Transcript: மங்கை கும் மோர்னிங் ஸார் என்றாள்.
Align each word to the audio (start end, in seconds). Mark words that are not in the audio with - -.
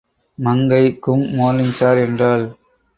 மங்கை 0.37 0.99
கும் 0.99 1.23
மோர்னிங் 1.37 1.75
ஸார் 1.79 2.01
என்றாள். 2.07 2.45